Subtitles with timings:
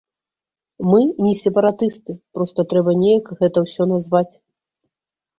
[0.91, 4.31] Мы не сепаратысты, проста трэба неяк гэта ўсё назваць.